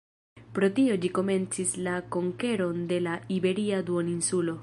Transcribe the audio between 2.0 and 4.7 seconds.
konkeron de la iberia duoninsulo.